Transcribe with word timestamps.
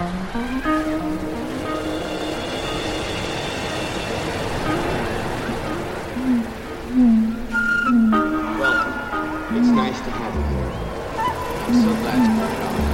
Welcome. 0.00 0.40
It's 9.52 9.68
nice 9.68 10.00
to 10.00 10.10
have 10.10 10.34
you 10.34 10.42
here. 10.56 10.72
I'm 11.66 11.74
so 11.74 11.92
glad 12.00 12.16
you 12.16 12.32
brought 12.38 12.52
it 12.52 12.84
on. 12.84 12.89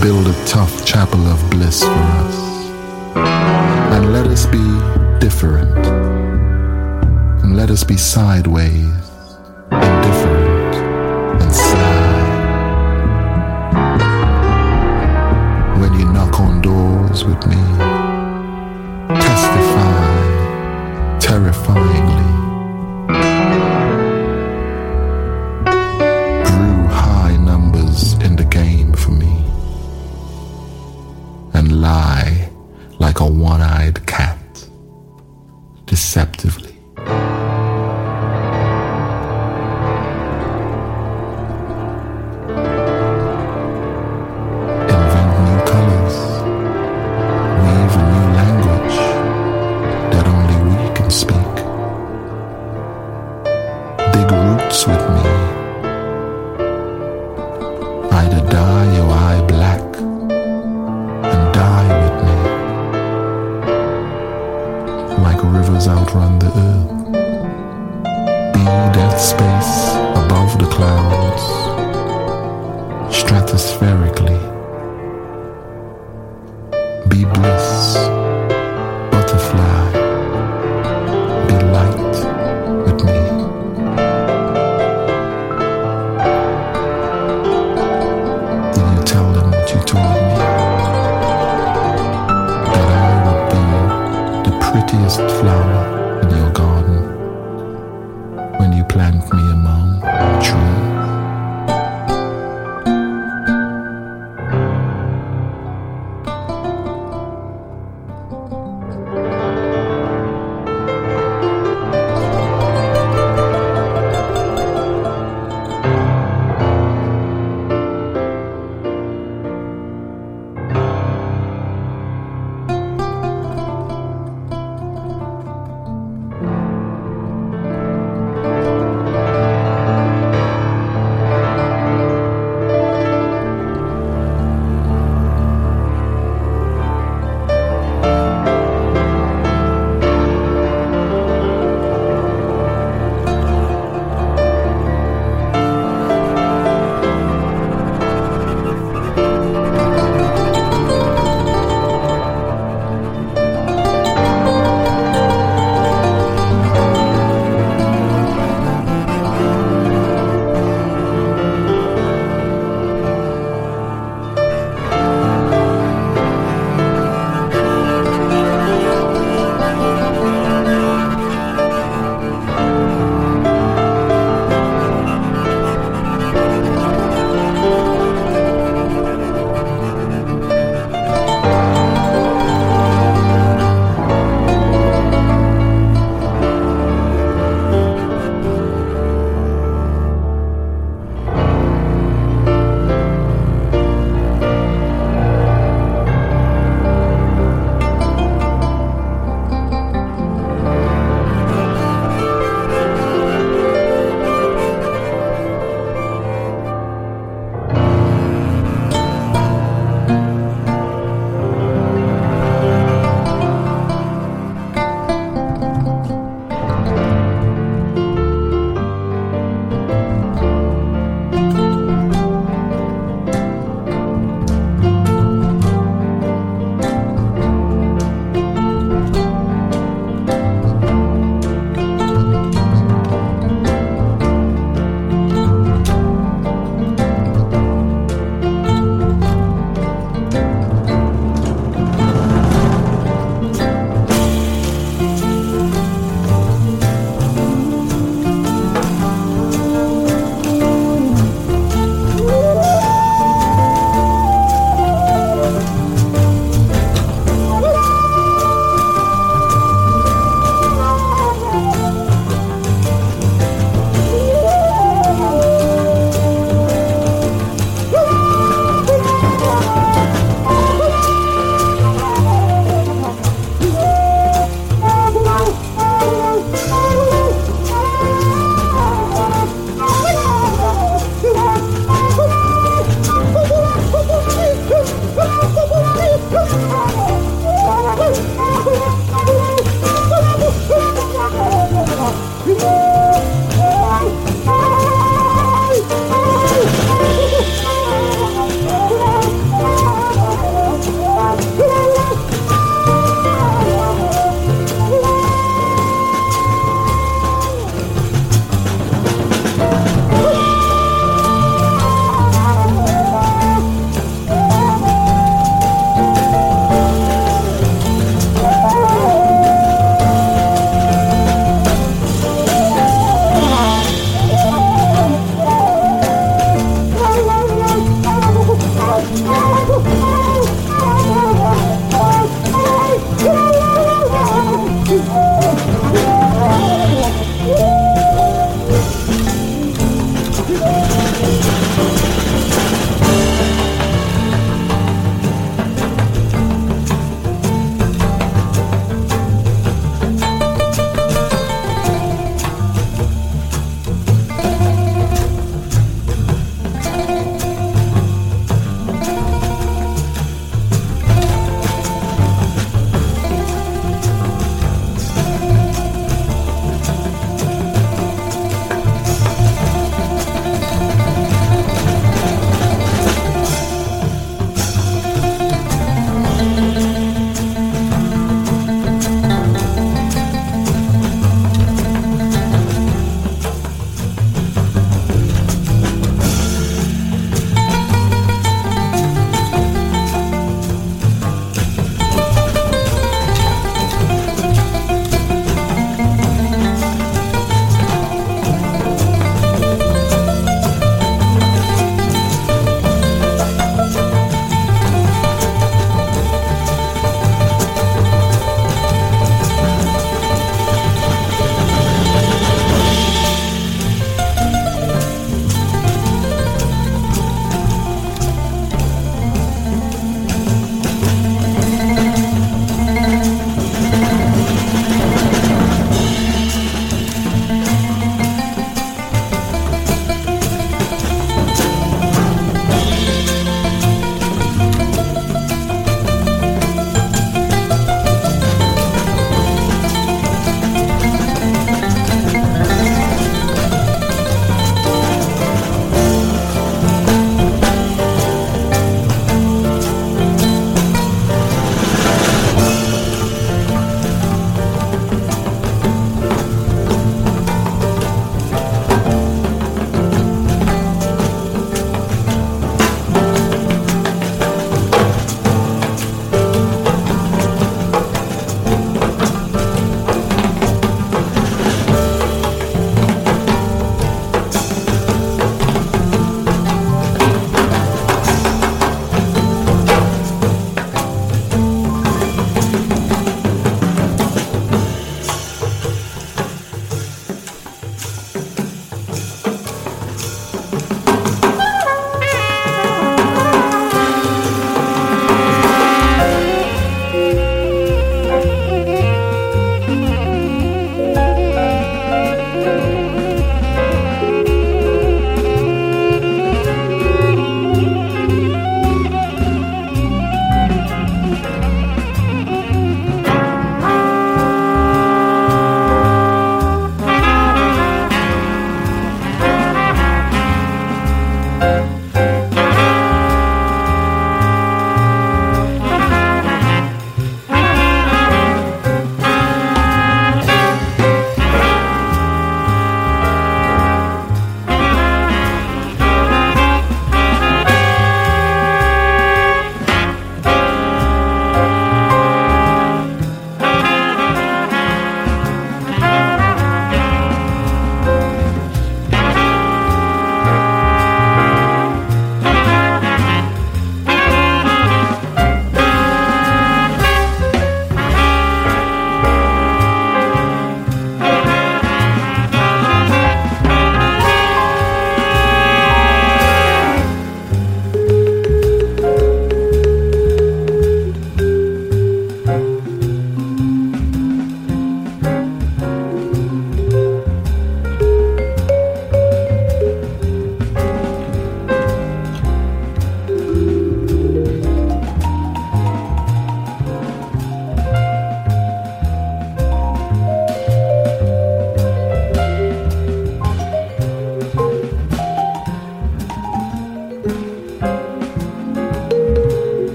build 0.00 0.26
a 0.26 0.44
tough 0.46 0.86
chapel 0.86 1.26
of 1.26 1.50
bliss 1.50 1.82
for 1.82 1.90
us. 1.90 2.36
And 3.94 4.12
let 4.14 4.26
us 4.26 4.46
be 4.46 4.64
different. 5.18 5.86
And 7.42 7.54
let 7.54 7.70
us 7.70 7.84
be 7.84 7.98
sideways 7.98 8.86
and 9.70 10.04
different. 10.04 10.39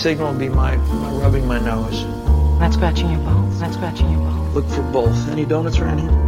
Signal 0.00 0.30
would 0.30 0.38
be 0.38 0.48
my, 0.48 0.76
my 0.76 1.10
rubbing 1.10 1.46
my 1.46 1.58
nose. 1.58 2.04
Not 2.58 2.72
scratching 2.72 3.10
your 3.10 3.20
balls. 3.20 3.60
Not 3.60 3.74
scratching 3.74 4.10
your 4.10 4.20
balls. 4.20 4.54
Look 4.54 4.66
for 4.70 4.80
both. 4.90 5.28
Any 5.28 5.44
donuts 5.44 5.76
around 5.78 5.98
here? 5.98 6.19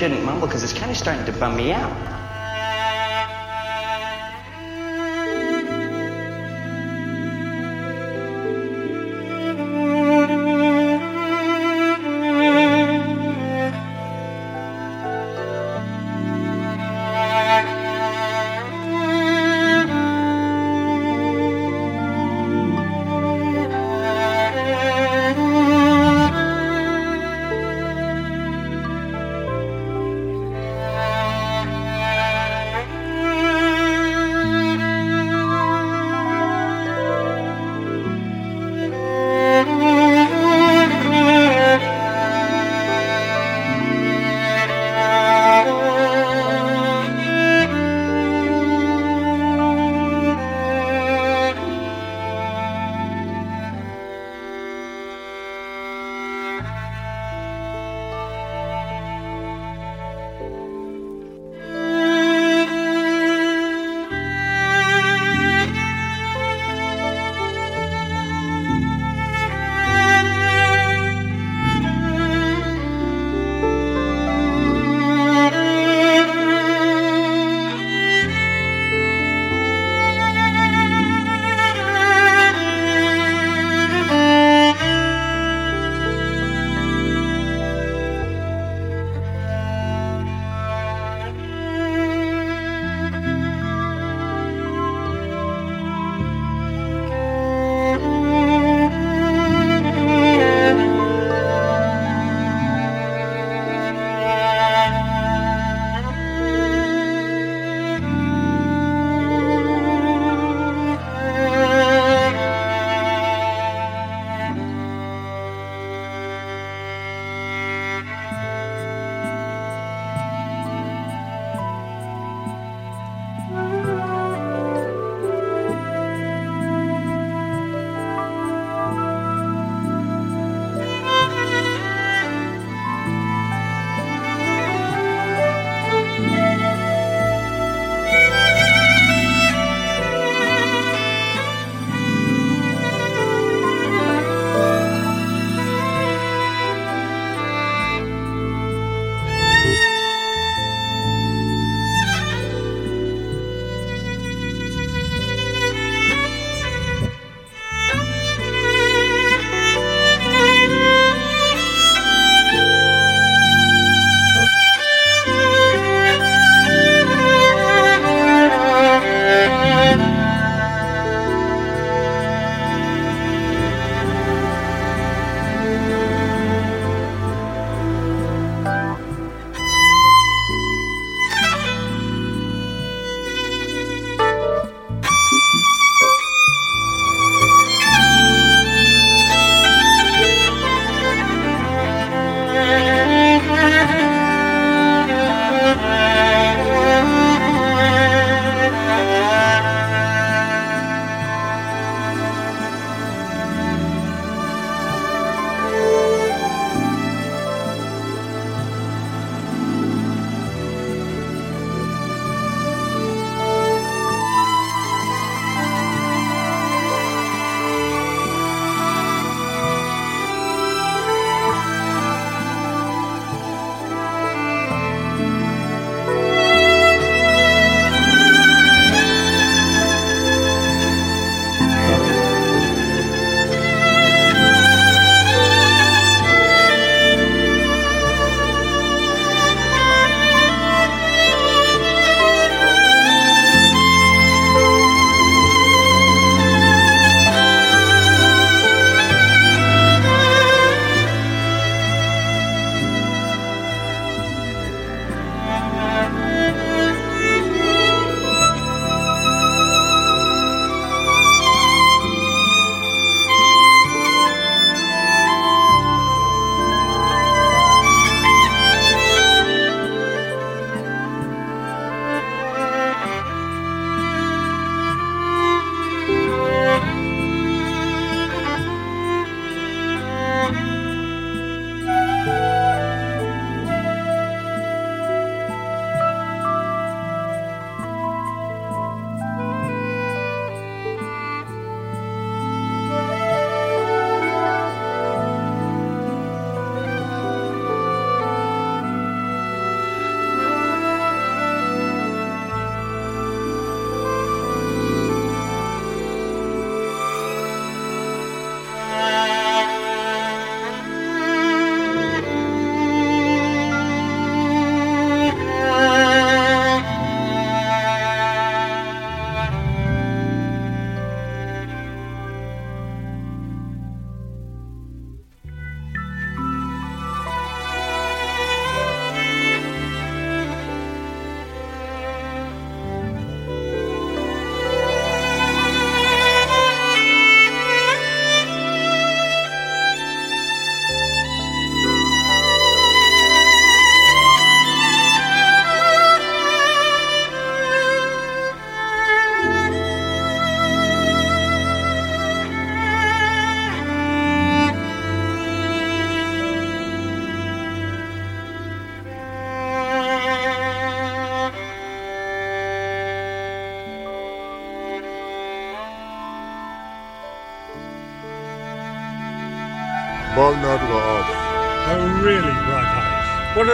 shouldn't 0.00 0.24
mumble 0.24 0.46
because 0.46 0.62
it's 0.62 0.72
kind 0.72 0.90
of 0.90 0.96
starting 0.96 1.26
to 1.26 1.32
bum 1.32 1.54
me 1.54 1.72
out. 1.72 2.09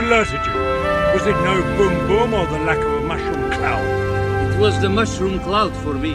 alerted 0.07 0.47
you? 0.47 0.53
Was 1.15 1.27
it 1.27 1.35
no 1.43 1.61
boom 1.77 2.07
boom 2.07 2.33
or 2.33 2.47
the 2.47 2.61
lack 2.61 2.79
of 2.79 2.93
a 2.93 3.01
mushroom 3.01 3.51
cloud? 3.51 4.53
It 4.53 4.61
was 4.61 4.81
the 4.81 4.89
mushroom 4.89 5.41
cloud 5.41 5.77
for 5.79 5.95
me. 5.95 6.15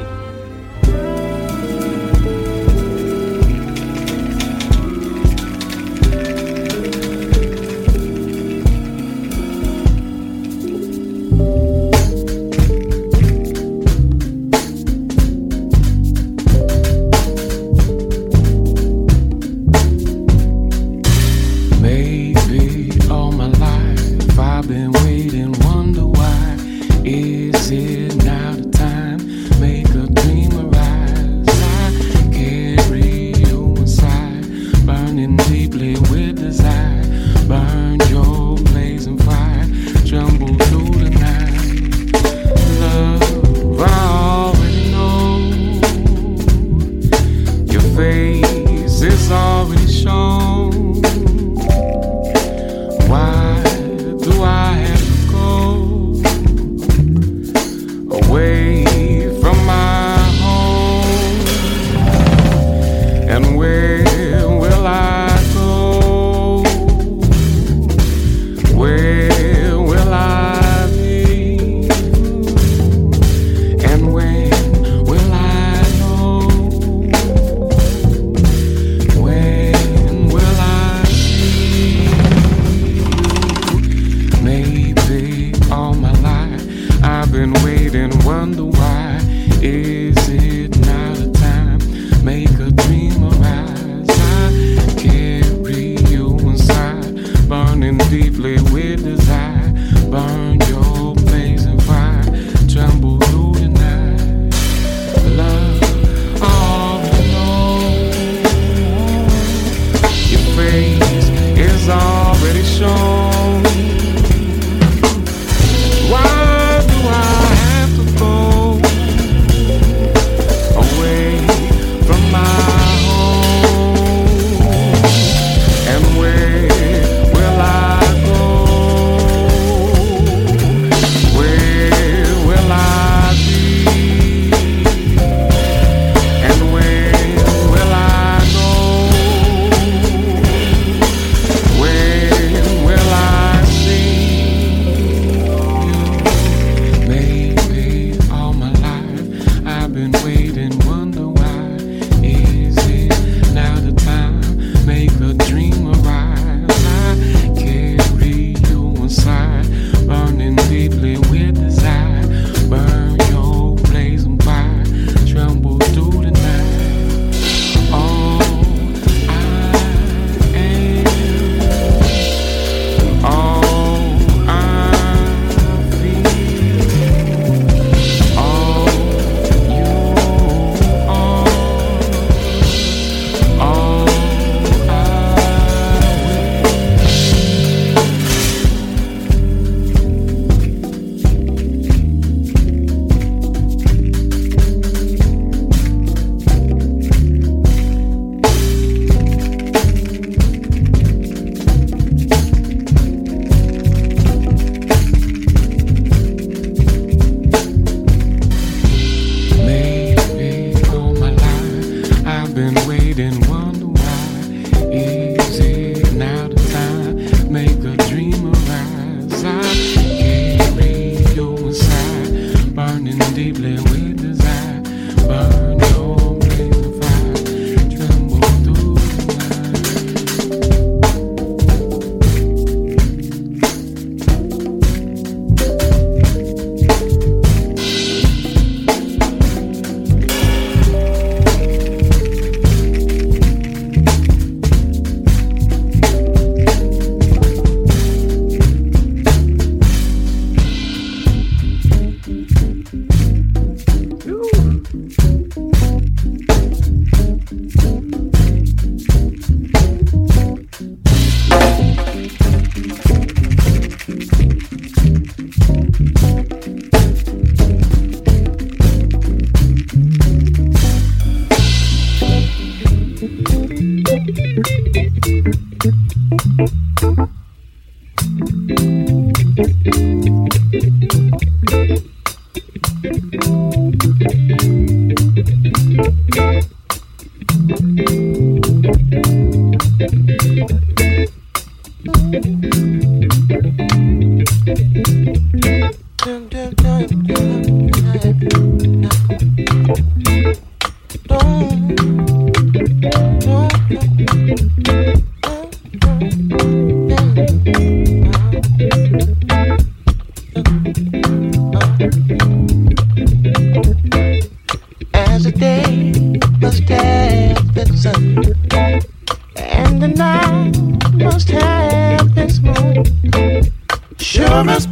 Look 324.63 324.90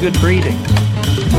good 0.00 0.18
breeding? 0.20 0.60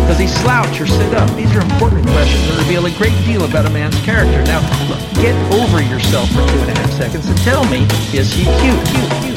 Does 0.07 0.19
he 0.19 0.27
slouch 0.27 0.79
or 0.79 0.87
sit 0.87 1.13
up? 1.13 1.29
These 1.35 1.53
are 1.55 1.61
important 1.61 2.07
questions 2.07 2.47
that 2.47 2.57
reveal 2.59 2.85
a 2.85 2.91
great 2.91 3.17
deal 3.25 3.43
about 3.43 3.65
a 3.65 3.69
man's 3.69 3.99
character. 4.01 4.43
Now, 4.43 4.61
look, 4.89 4.99
get 5.21 5.35
over 5.53 5.81
yourself 5.81 6.29
for 6.29 6.45
two 6.47 6.59
and 6.59 6.71
a 6.71 6.79
half 6.79 6.91
seconds 6.91 7.27
and 7.27 7.37
tell 7.39 7.65
me, 7.65 7.83
is 8.13 8.33
he 8.33 8.43
cute? 8.43 8.87
Cute, 8.87 9.11
cute. 9.21 9.36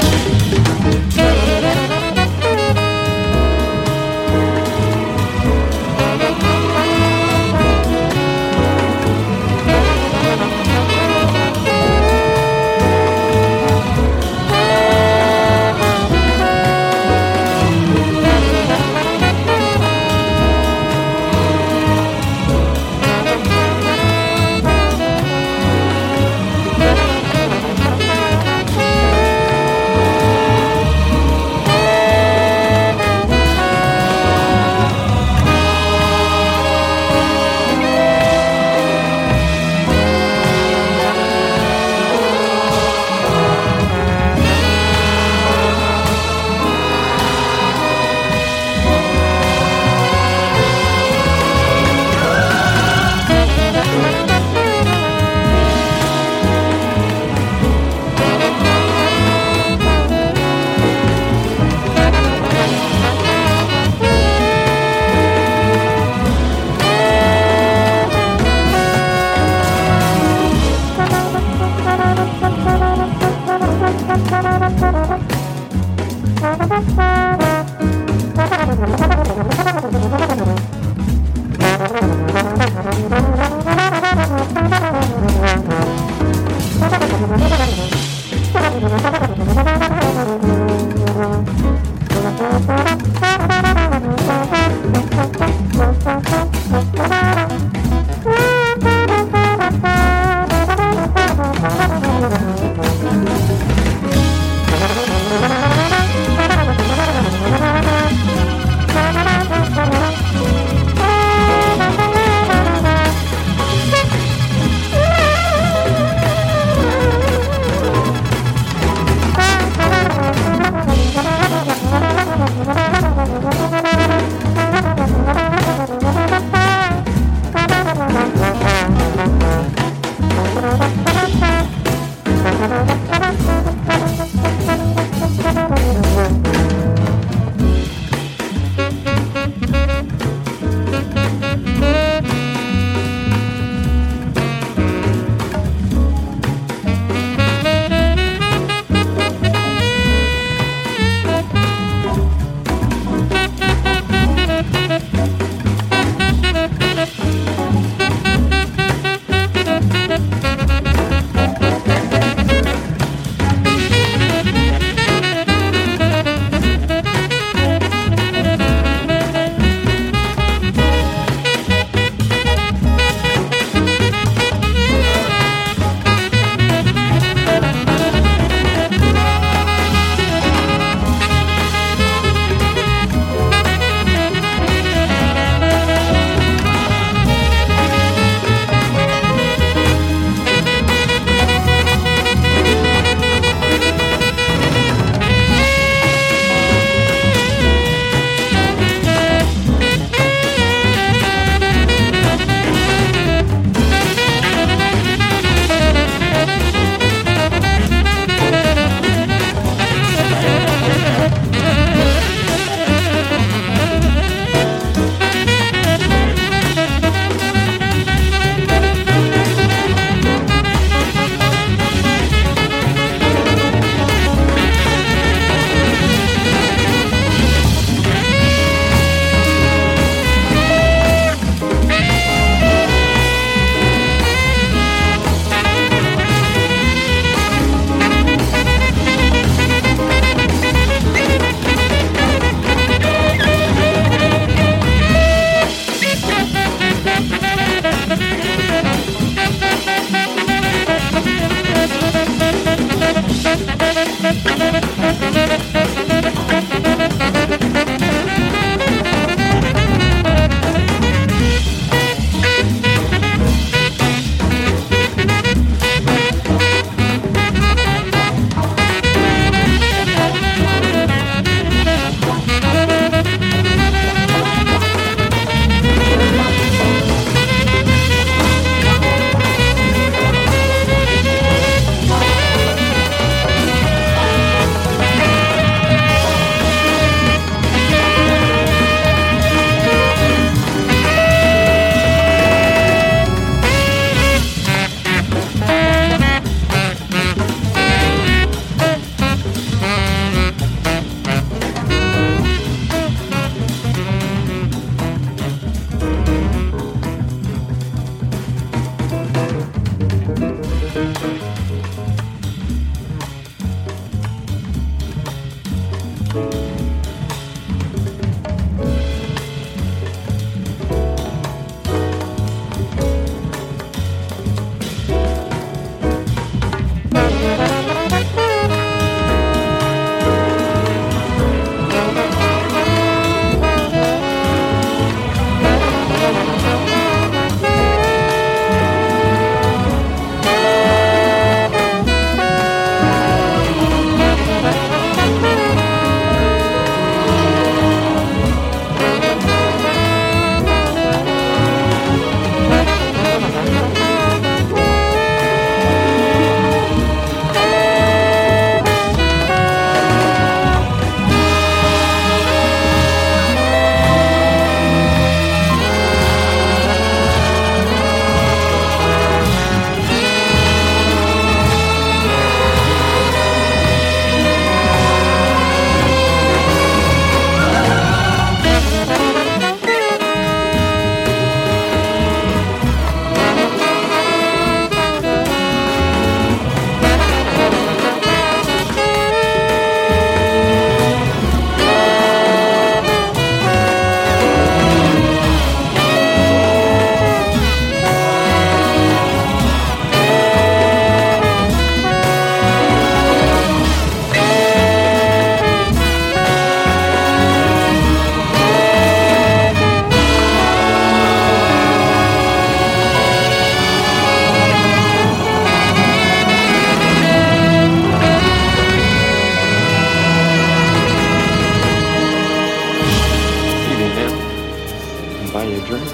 buy 425.51 425.63
you 425.65 425.81
a 425.81 425.85
drink? 425.85 426.07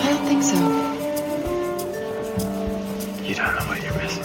I 0.00 0.08
don't 0.10 0.26
think 0.26 0.42
so. 0.42 0.56
You 3.22 3.34
don't 3.36 3.54
know 3.54 3.64
what 3.68 3.82
you're 3.82 3.94
missing. 3.94 4.24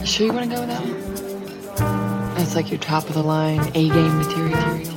You 0.00 0.06
sure 0.06 0.26
you 0.26 0.32
want 0.32 0.50
to 0.50 0.56
go 0.56 0.60
with 0.62 0.70
that 0.70 0.82
one? 0.82 2.34
That's 2.34 2.56
like 2.56 2.70
your 2.70 2.80
top 2.80 3.08
of 3.08 3.14
the 3.14 3.22
line, 3.22 3.60
A 3.74 3.88
game 3.88 4.18
material. 4.18 4.91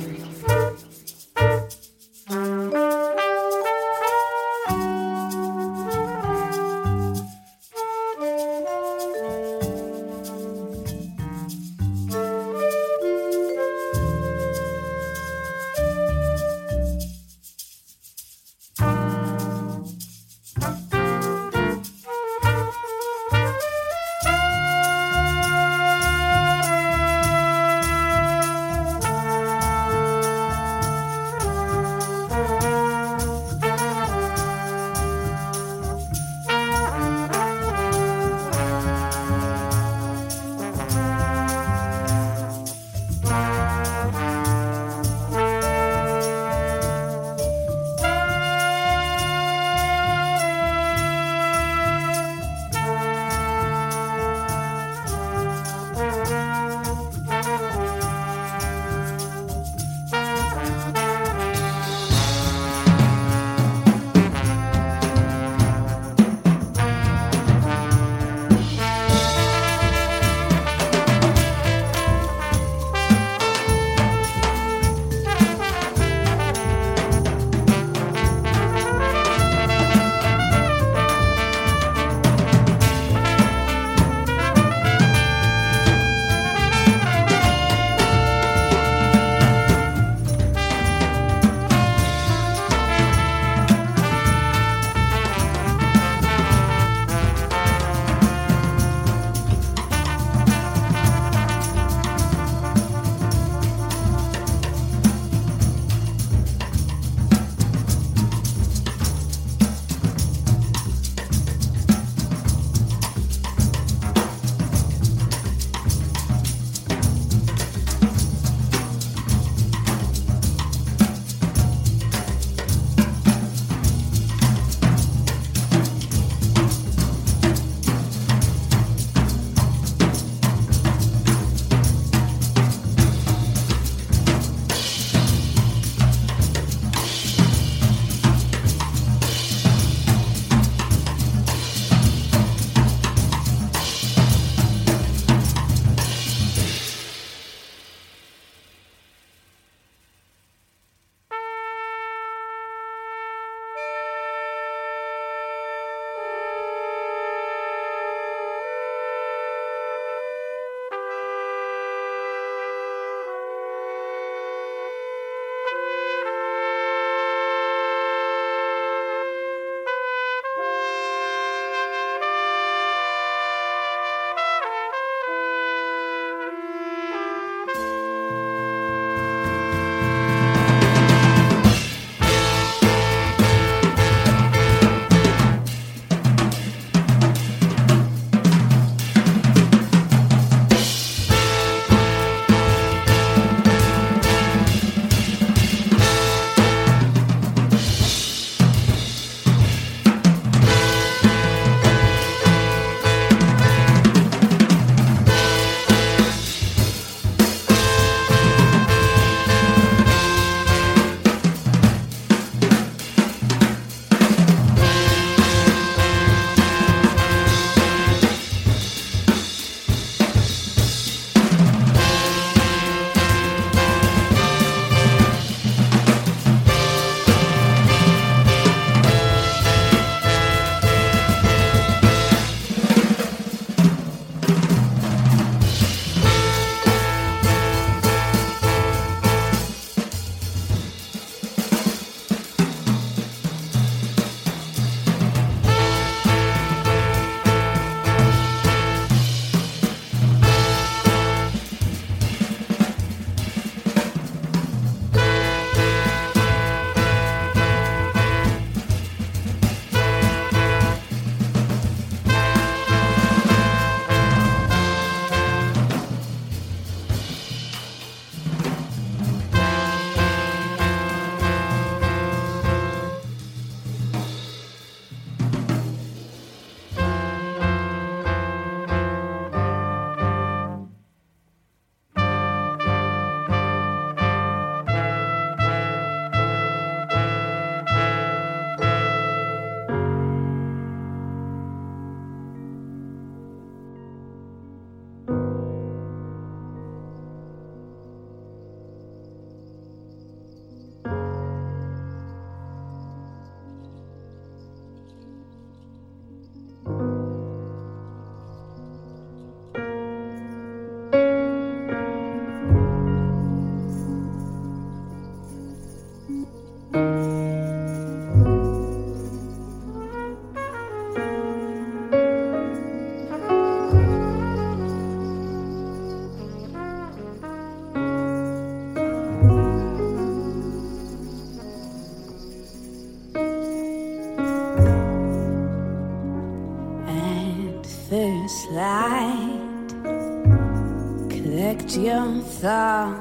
Your 342.66 343.15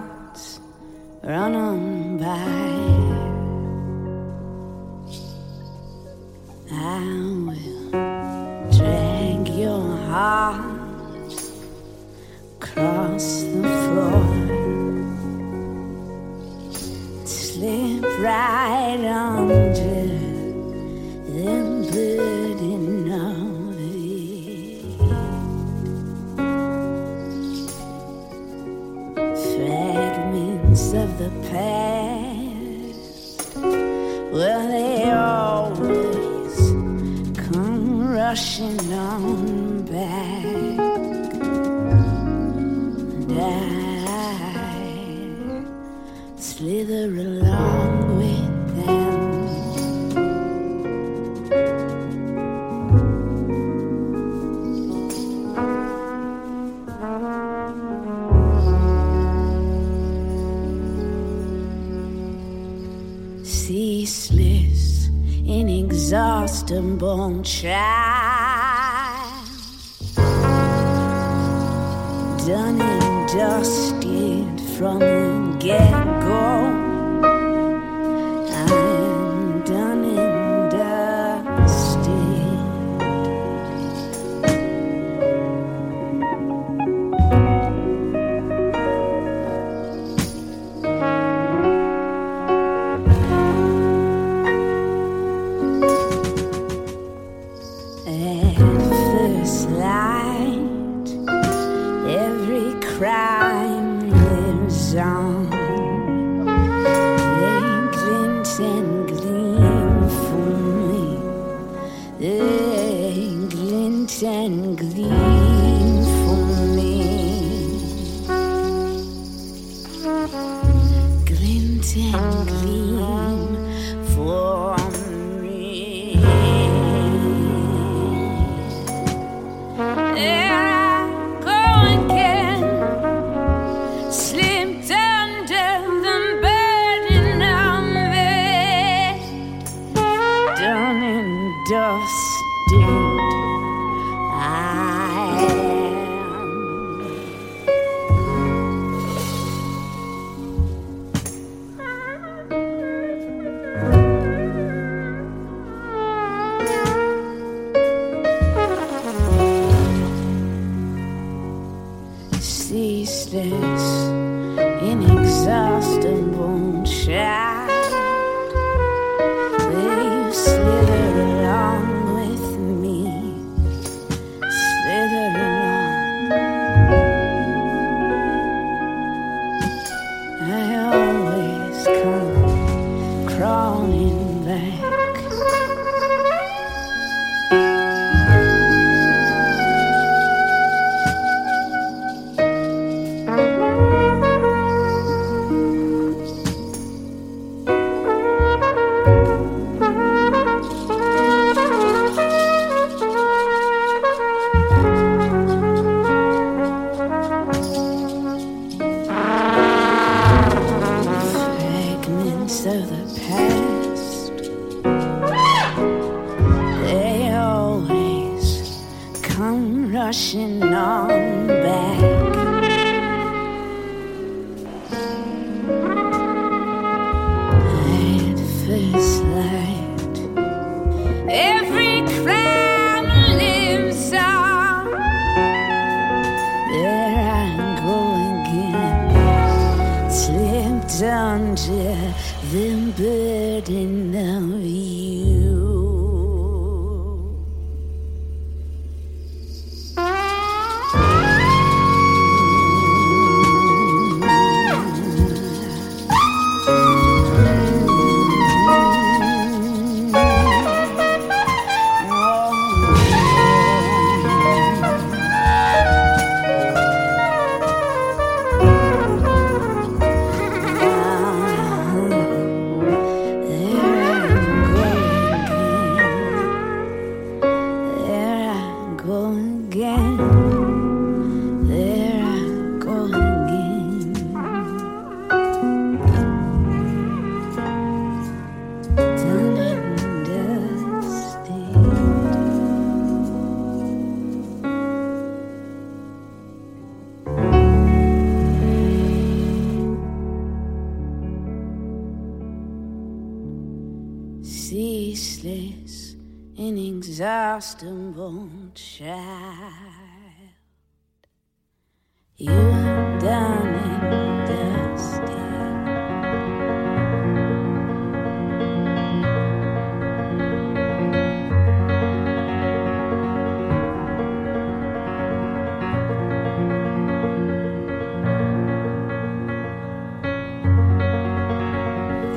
Fragments 199.05 199.64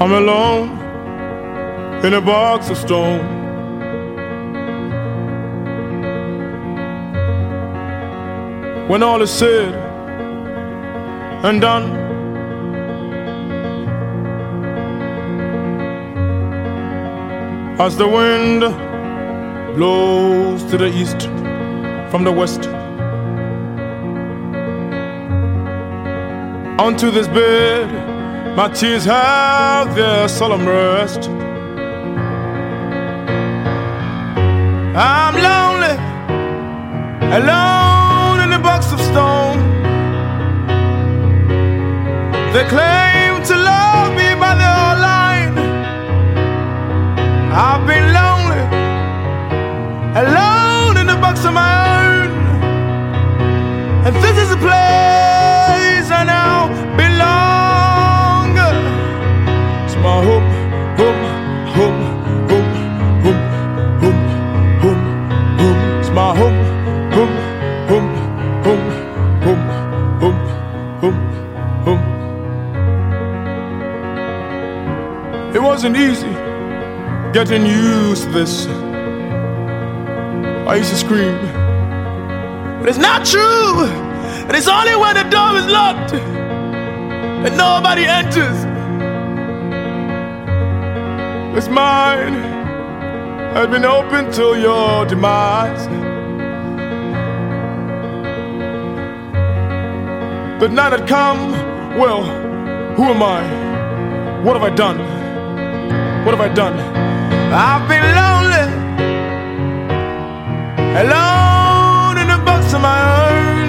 I'm 0.09 0.23
alone 0.23 0.69
in 2.03 2.15
a 2.15 2.21
box 2.23 2.71
of 2.71 2.79
stone. 2.79 3.21
When 8.89 9.03
all 9.03 9.21
is 9.21 9.31
said 9.31 9.75
and 11.45 11.61
done, 11.61 11.93
as 17.79 17.99
the 17.99 18.09
wind 18.09 18.61
blows 19.77 20.65
to 20.71 20.79
the 20.79 20.87
east 20.87 21.25
from 22.11 22.25
the 22.25 22.33
west, 22.33 22.67
onto 26.81 27.11
this 27.11 27.29
bed, 27.29 28.18
my 28.59 28.69
tears 28.71 29.05
have 29.05 29.95
their 29.95 30.27
solemn 30.27 30.67
rest. 30.67 31.29
I'm 34.97 35.35
lonely, 35.49 35.95
alone 37.39 38.41
in 38.45 38.53
a 38.53 38.59
box 38.59 38.91
of 38.93 39.01
stone. 39.11 39.61
They 42.53 42.65
claim 42.75 43.45
to 43.51 43.55
love 43.71 44.11
me, 44.19 44.29
but 44.43 44.55
they're 44.61 44.97
lying. 45.09 45.57
I've 47.65 47.87
been 47.87 48.07
lonely, 48.21 48.63
alone 50.23 50.97
in 50.97 51.09
a 51.17 51.21
box 51.21 51.45
of 51.45 51.53
my 51.53 51.73
own. 51.95 52.31
And 54.05 54.17
this 54.17 54.37
is 54.37 54.51
a 54.51 54.57
place 54.57 55.08
getting 77.45 77.65
used 77.65 78.25
to 78.25 78.31
this. 78.31 78.67
I 80.67 80.75
used 80.75 80.91
to 80.91 80.97
scream. 80.97 81.39
But 82.81 82.89
it's 82.89 82.99
not 82.99 83.25
true. 83.25 83.87
And 84.47 84.57
it's 84.57 84.67
only 84.67 84.97
when 84.97 85.15
the 85.15 85.23
door 85.31 85.57
is 85.57 85.67
locked 85.67 86.15
and 86.15 87.57
nobody 87.57 88.07
enters. 88.07 88.59
It's 91.57 91.69
mine 91.69 92.35
has 93.55 93.69
been 93.69 93.85
open 93.85 94.33
till 94.33 94.59
your 94.59 95.07
demise. 95.07 95.87
But 100.59 100.73
now 100.73 100.91
that 100.91 101.07
come, 101.07 101.53
well, 101.97 102.25
who 102.97 103.05
am 103.05 103.23
I? 103.23 104.43
What 104.43 104.55
have 104.55 104.65
I 104.65 104.75
done? 104.75 104.99
What 106.25 106.37
have 106.37 106.41
I 106.41 106.53
done? 106.53 107.08
I've 107.51 107.89
been 107.89 108.05
lonely, 108.21 108.67
alone 111.03 112.19
in 112.19 112.29
a 112.31 112.39
box 112.45 112.75
of 112.75 112.83
my 112.83 113.01
own. 113.25 113.69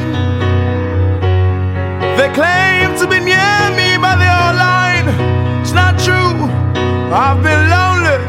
They 2.18 2.30
claim 2.34 2.98
to 3.00 3.08
be 3.08 3.20
near 3.20 3.62
me, 3.80 3.98
but 3.98 4.18
they 4.18 4.28
are 4.28 4.54
lying. 4.54 5.08
It's 5.62 5.72
not 5.72 5.98
true. 5.98 6.50
I've 7.12 7.42
been 7.42 7.70
lonely, 7.70 8.20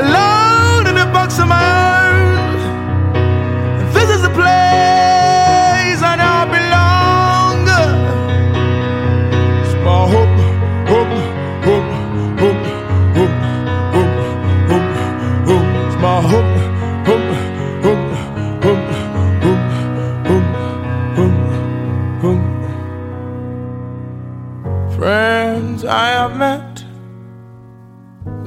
alone 0.00 0.86
in 0.86 0.98
a 0.98 1.06
box 1.10 1.38
of 1.38 1.48
my 1.48 1.64
own. 1.78 1.83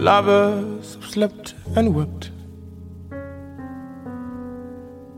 Lovers 0.07 0.95
have 0.95 1.05
slept 1.15 1.53
and 1.75 1.93
wept. 1.93 2.31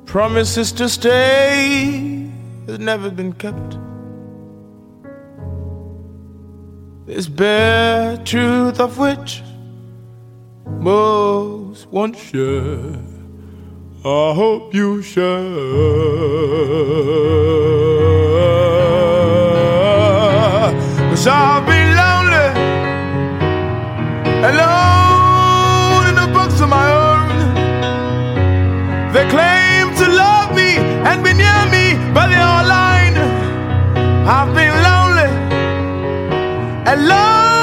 Promises 0.08 0.72
to 0.80 0.90
stay 0.90 2.28
has 2.66 2.80
never 2.80 3.12
been 3.12 3.34
kept. 3.44 3.72
This 7.06 7.28
bare 7.28 8.18
truth 8.32 8.80
of 8.80 8.98
which 8.98 9.44
most 10.90 11.86
won't 11.92 12.18
share. 12.18 12.96
I 14.04 14.34
hope 14.42 14.74
you 14.74 15.04
share. 15.04 15.50
Cause 21.12 21.28
I'll 21.28 21.62
be 21.68 21.79
alone 24.44 26.08
in 26.12 26.18
a 26.18 26.28
box 26.34 26.62
of 26.62 26.70
my 26.70 26.88
own. 27.04 27.28
They 29.14 29.28
claim 29.28 29.94
to 30.00 30.06
love 30.08 30.56
me 30.56 30.78
and 31.08 31.24
be 31.24 31.34
near 31.34 31.62
me, 31.76 31.86
but 32.14 32.28
they 32.28 32.42
are 32.54 32.66
lying. 32.66 33.18
I've 34.36 34.54
been 34.56 34.76
lonely, 34.88 35.30
alone 36.94 37.59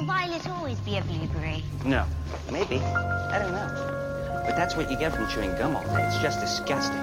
Will 0.00 0.06
Violet 0.06 0.48
always 0.48 0.80
be 0.80 0.96
a 0.96 1.02
blueberry? 1.02 1.62
No. 1.84 2.06
Maybe. 2.50 2.78
I 2.78 3.38
don't 3.38 3.52
know. 3.52 4.42
But 4.46 4.56
that's 4.56 4.74
what 4.74 4.90
you 4.90 4.96
get 4.96 5.14
from 5.14 5.28
chewing 5.28 5.54
gum 5.56 5.76
all 5.76 5.82
day. 5.82 6.02
It's 6.06 6.16
just 6.22 6.40
disgusting. 6.40 6.96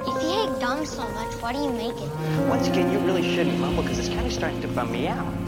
If 0.00 0.22
you 0.22 0.28
hate 0.28 0.60
gum 0.60 0.84
so 0.84 1.08
much, 1.12 1.32
why 1.40 1.54
do 1.54 1.60
you 1.60 1.72
make 1.72 1.96
it? 1.96 2.10
Once 2.50 2.68
again, 2.68 2.92
you 2.92 2.98
really 2.98 3.22
shouldn't 3.34 3.58
mumble 3.58 3.82
because 3.82 3.98
it's 3.98 4.10
kind 4.10 4.26
of 4.26 4.32
starting 4.34 4.60
to 4.60 4.68
bum 4.68 4.92
me 4.92 5.06
out. 5.08 5.41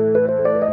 Música 0.00 0.69